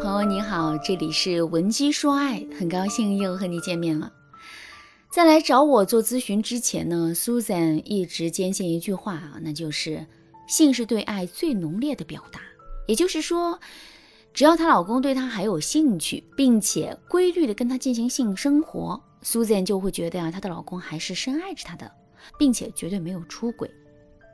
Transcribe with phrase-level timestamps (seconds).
[0.00, 4.12] 朋友你好，这里是文姬说爱，很高兴又和你见面了。
[5.10, 10.04] 在来找我做咨询之前呢，Susan 一直坚信一句话啊，那就是
[10.48, 12.40] 性是对爱最浓烈的表达。
[12.86, 13.58] 也就是说，
[14.32, 21.90] 只要她老公对她还有兴趣，并且规律的跟她进行性生活，Susan 就会觉得呀，她的老公还是深爱着她的，
[22.38, 23.70] 并且绝对没有出轨。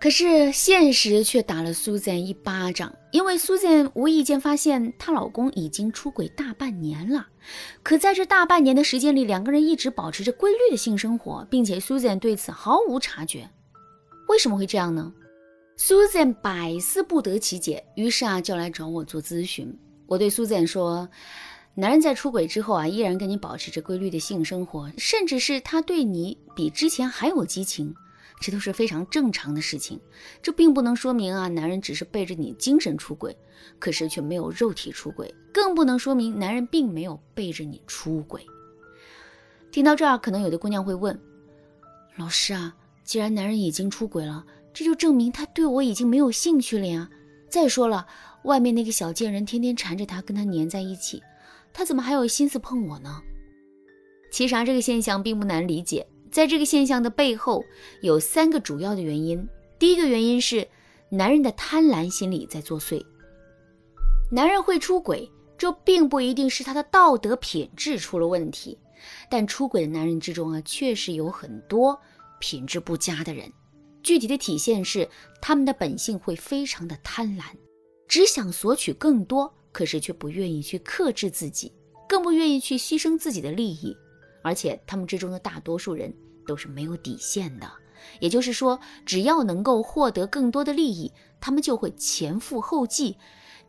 [0.00, 7.26] 可是现实却打了苏珊一巴掌，因为苏珊无意间发现她老公已经出轨大半年了。
[7.82, 13.50] 可在这大半年的时间里，两个人一直保持着规律的性生活，并且苏珊对此毫无察觉。
[14.28, 15.12] 为什么会这样呢？
[15.76, 19.76] 苏珊百思不得其解，于是啊就来找我做咨询。
[20.06, 21.08] 我对苏珊说
[21.74, 27.92] ：“男人在出轨之后啊，依然跟你保持着规律的性生活，甚至是他对你比之前还有激情。”
[28.40, 30.00] 这都是非常正常的事情，
[30.40, 33.36] 这并不能说明啊，男人只是背着你精神出轨，
[33.78, 38.46] 可是却没有肉体出轨，更不能说明男人并没有背着你出轨。
[39.70, 41.20] 听到这儿，可能有的姑娘会问：
[42.16, 47.10] 老师啊，既然男人已经出轨了，这就证明他对我已经没有兴趣了呀。
[47.50, 48.06] 再说了，
[48.44, 51.22] 外面那个小贱人天天缠着他，跟他黏在一起，
[51.72, 53.22] 他怎么还有心思碰我呢？
[54.30, 56.06] 其实啊，这个现象并不难理解。
[56.30, 57.64] 在这个现象的背后，
[58.02, 59.48] 有三个主要的原因。
[59.78, 60.66] 第一个原因是
[61.08, 63.04] 男人的贪婪心理在作祟。
[64.30, 68.78] 男人会出轨，这并不一定是他的道德品质出了问题，
[69.30, 71.98] 但出轨的男人之中啊，确实有很多
[72.38, 73.50] 品质不佳的人。
[74.02, 75.08] 具体的体现是，
[75.40, 77.42] 他们的本性会非常的贪婪，
[78.06, 81.72] 只想索取更多，可是却不愿意去克制自己，
[82.08, 83.96] 更不愿意去牺牲自己的利益。
[84.48, 86.10] 而且他们之中的大多数人
[86.46, 87.70] 都是没有底线的，
[88.18, 93.18] 也就是说，只要能够获得更多的利益，他们就会前赴后继。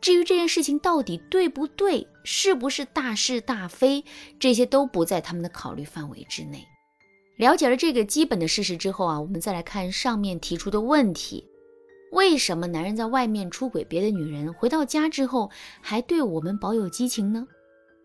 [0.00, 4.02] 至于这件事情到底对不对，是不是大是大非，
[4.38, 6.66] 这些都不在他们的考虑范围之内。
[7.36, 11.46] 了解了这个基本的事实之后啊，我们再来看上面提出的问题：
[12.12, 15.50] 为什么男人在外面出轨别的女人，回到家之后
[15.82, 17.46] 还对我们保有激情呢？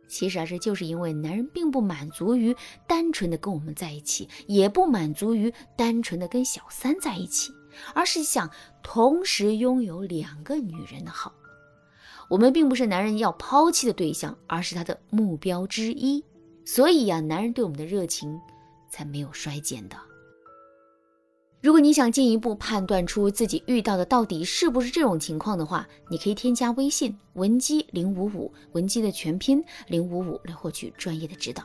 [0.07, 2.55] 其实啊，这就是因为男人并不满足于
[2.87, 7.51] 单纯的跟我们在一起，也不满足于单纯的跟小三在一起，
[7.93, 8.49] 而是想
[8.83, 11.33] 同时拥有两个女人的好。
[12.29, 16.23] 我们并不是男人要抛弃的对象，而是他的目标之一。
[16.65, 18.39] 所以呀，男人对我们的热情
[18.89, 19.95] 才没有衰减的。
[21.61, 31.63] 如果你想进一步判断出自己遇到的到底是不是这种情况的话，你可以添加微信文姬零五五，文姬的全拼零五五来获取专业的指导。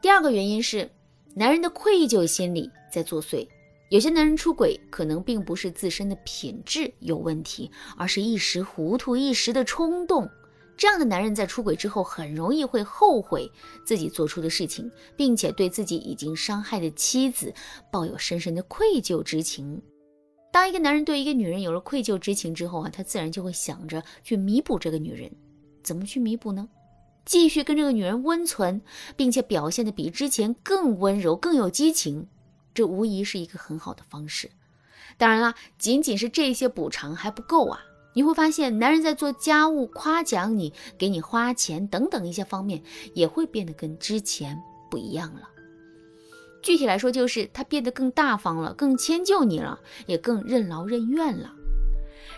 [0.00, 0.88] 第二个原因是，
[1.34, 3.48] 男人的愧疚心理在作祟。
[3.90, 10.28] 有些男人出轨，可能并不是自身的品质有问题，而是一时糊涂、一时的冲动。
[10.76, 13.50] 这样的男人在出轨之后，很容易会后悔
[13.84, 17.52] 自己做出的事情，并且对自己已经伤害的妻子
[17.90, 19.80] 抱有深深的愧疚之情。
[20.52, 25.30] 当一个男人对一个女人有了愧疚之情之后啊，他自然就会想着去弥补这个女人。
[25.82, 26.68] 怎么去弥补呢？
[27.24, 28.82] 继续跟这个女人温存，
[29.16, 32.28] 并且表现的比之前更温柔、更有激情，
[32.74, 34.50] 这无疑是一个很好的方式。
[35.16, 37.80] 当然了，仅仅是这些补偿还不够啊。
[38.14, 42.82] 你会发现，男人在做家务、夸奖你、给你花钱等等一些方面，
[43.12, 44.58] 也会变得跟之前
[44.90, 45.50] 不一样了。
[46.62, 51.52] 具体来说，就是他变得更大方了，更迁就你了，也更任劳任怨了。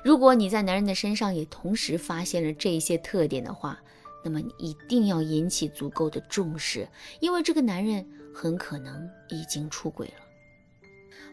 [0.02, 3.78] 如果你在男人的身上也同时发现了这些特点的话，
[4.24, 6.88] 那么你一定要引起足够的重视，
[7.20, 8.04] 因为这个男人
[8.34, 10.25] 很可能已经出轨了。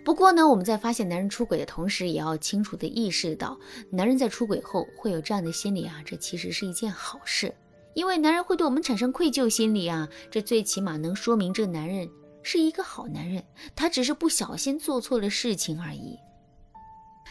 [0.03, 3.58] 不过呢，我们在发现男人出轨的同时，也要清楚的意识到，
[3.90, 7.53] 男人在出轨后会有这样的心理啊，这其实是一件好事，
[7.94, 12.09] 因为男人会对我们产生愧疚心理啊，这最起码能说明这男人
[12.41, 13.41] 是一个好男人，
[13.75, 16.20] 他只是不小心做错了事情而已。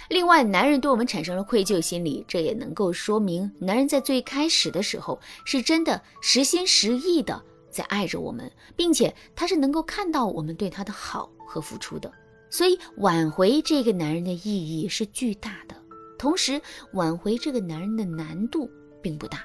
[0.08, 7.40] 另外，男人对我们产生了愧疚心理，这也能够说明男人在最开始的时候是真的实心实意的
[7.70, 12.10] 在爱着我们，并且他是能够看到我们对他的好和付出的。
[12.52, 15.74] 所以挽回这个男人的意义是巨大的，
[16.18, 16.60] 同时
[16.92, 18.70] 挽回这个男人的难度
[19.00, 19.42] 并不大。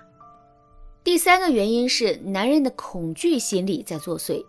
[1.06, 4.46] 第三个原因是男人的恐惧心理在作祟。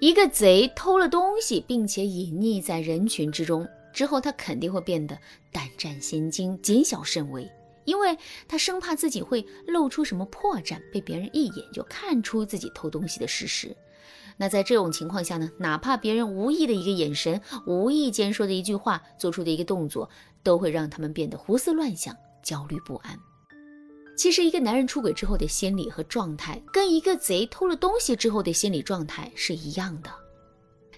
[0.00, 5.18] 一个贼偷了东西，并且隐匿在人群之中之后，他肯定会变得
[5.50, 7.50] 胆战心惊、谨小慎微，
[7.86, 13.74] 因为他生怕自己会露出什么破绽，被别人一眼就看出自己偷东西的事实。
[14.40, 20.08] 那在这种情况下呢，哪怕别人无意的一个眼神，无意间说的一句话，做出的一个动作，
[20.42, 23.18] 都会让他们变得胡思乱想、焦虑不安。
[24.16, 30.10] 其实，一个男人出轨之后的心理和状态，跟一个贼偷了东西之后的心理状态是一样的。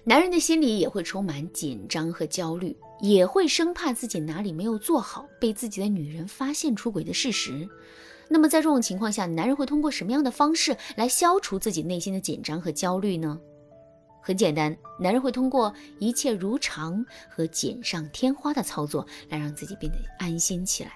[0.03, 7.67] 男人的心里也会充满紧张和焦虑，也会生怕自己哪里没有做好，被自己的女人发现出轨的事实。
[8.33, 13.37] 那么，在这种情况下，男人会通过什么样的方式来消除自己内心的紧张和焦虑呢？
[14.21, 20.91] 很简单，男人会通过一切如常和锦上添花的操作来让自己变得安心起来。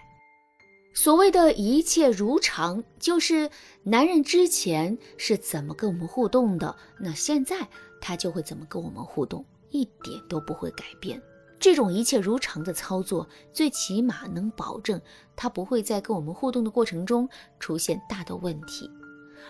[0.93, 3.49] 所谓的一切如常，就是
[3.83, 7.67] 男人之前是怎么跟我们互动的，那现在
[7.99, 11.21] 他就会怎么跟我们互动，一点都不会改变。
[11.59, 15.01] 这种一切如常的操作，最起码能保证
[15.35, 17.27] 他不会在跟我们互动的过程中
[17.59, 18.89] 出现大的问题。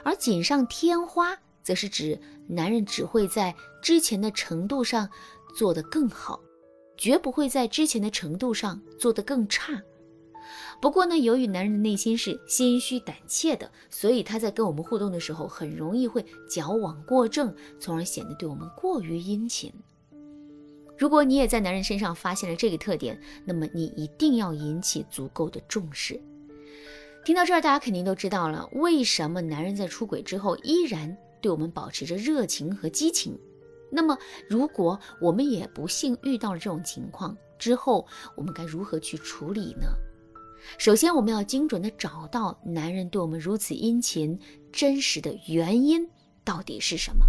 [0.03, 5.09] 而锦上添花，则是指男人只会在之前的程度上
[5.57, 6.39] 做得更好，
[6.95, 9.81] 绝不会在之前的程度上做得更差。
[10.79, 19.73] 不过呢，由于男人的内心是心虚胆怯的，所以他在跟我们互动的时候，很容易会矫枉过正，从而显得对我们过于殷勤。
[20.97, 26.19] 如果你也在男人身上发现了这个特点，那么你一定要引起足够的重视。
[27.25, 33.37] 听到这儿，大家肯定都知道了，为什么男人在出轨之后依然对我们保持着热情和激情。
[33.91, 34.17] 那么，
[34.49, 38.05] 如果我们也不幸遇到了这种情况之后，
[38.35, 39.87] 我们该如何去处理呢？
[40.77, 44.39] 首先，我们要精准地找到男人对我们如此殷勤、
[44.71, 46.07] 真实的原因
[46.43, 47.25] 到底是什么。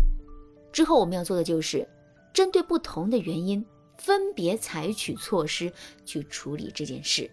[0.73, 1.87] 之后，我们要做的就是
[2.37, 3.65] 针对不同的原因，
[3.97, 5.73] 分别采取措施
[6.05, 7.31] 去处理这件事。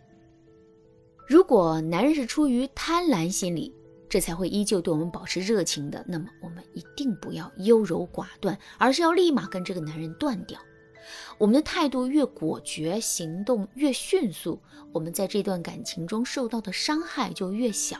[1.28, 3.76] 如果男人是出于贪婪心理，
[4.08, 10.58] 这才会依旧对我们保持热情的，那么我们一定不要优柔寡断，而是要立马跟这个男人断掉。
[11.38, 14.58] 我们的态度越果决，行动越迅速，
[14.94, 17.98] 我们在这段感情中受到的伤害就越小。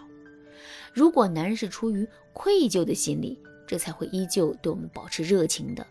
[0.94, 5.86] 如果男人是出于愧疚的心理，这才会依旧对我们保持热情的，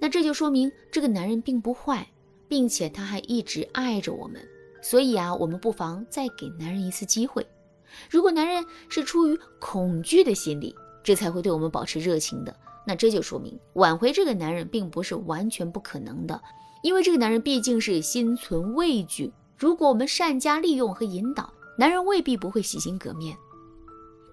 [0.00, 2.08] 那这就说明这个男人并不坏，
[2.46, 4.40] 并且他还一直爱着我们。
[4.80, 7.46] 所以啊，我们不妨再给男人一次机会。
[8.08, 12.54] 如果男人是出于恐惧的心理，这才会对我们保持热情的。
[12.86, 16.40] 那这就说明挽回这个男人并不是完全不可能的，
[16.82, 19.32] 因为这个男人毕竟是心存畏惧。
[19.56, 23.36] 如果我们善加利用和引导，男人未必不会洗心革面。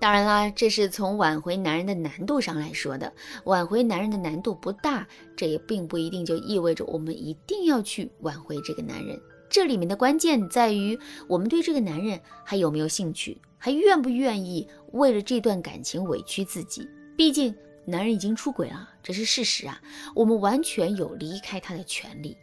[0.06, 3.12] 当然啦，这是从挽回男人的难度上来说的。
[3.46, 9.20] 挽回男人的难度不大，这也并不一定就意味着我们一定要去挽回这个男人。
[9.50, 10.96] 这里面的关键在于
[11.28, 16.88] 我们对这个男人还有没有兴趣，还愿不愿意为了这段感情委屈自己。
[17.18, 17.56] 毕竟。
[17.88, 19.80] 男人已经出轨了，这是事实啊！
[20.16, 22.36] 我们完全有离开他的权利。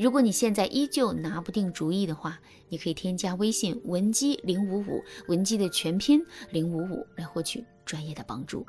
[0.00, 8.64] 如果你现在依旧拿不定主意的话，你可以添加微信文姬零五五，文姬的全拼零五五，来获取专业的帮助。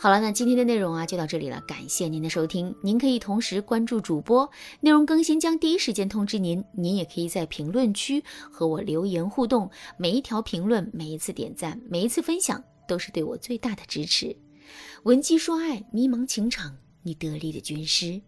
[0.00, 2.74] 好了，那今天的内容啊就到这里了，感谢您的收听。
[2.82, 6.64] 您可以同时关注主播，内容更新将第一时间通知您。
[6.72, 14.36] 您也可以在评论区和我留言互动，每一条评论、每一次点赞、每一次分享，都是对我最大的支持。
[15.04, 18.20] 文姬说爱，迷茫情场，你得力的军师。